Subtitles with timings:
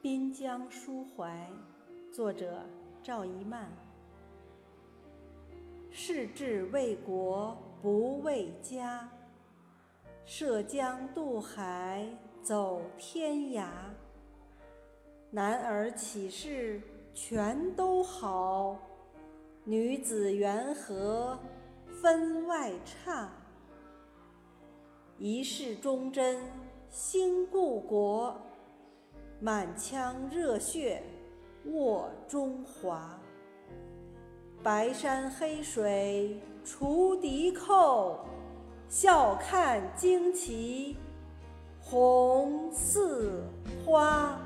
[0.00, 1.50] 滨江抒怀，
[2.12, 2.62] 作者
[3.02, 3.68] 赵一曼。
[5.90, 9.08] 誓志为国不为家，
[10.24, 12.08] 涉江渡海
[12.44, 13.66] 走天涯。
[15.32, 16.80] 男儿起事
[17.12, 18.78] 全都好，
[19.64, 21.36] 女子缘何
[22.00, 23.28] 分外差？
[25.18, 26.40] 一世忠贞
[26.88, 28.40] 兴故国，
[29.40, 31.02] 满腔热血
[31.66, 33.18] 握中华。
[34.62, 38.26] 白山黑水除敌寇，
[38.88, 40.96] 笑看旌旗
[41.80, 43.44] 红似
[43.86, 44.40] 花。